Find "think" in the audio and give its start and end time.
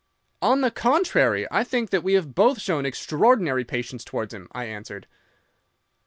1.63-1.91